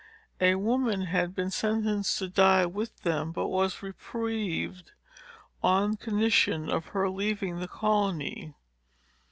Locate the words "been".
1.35-1.51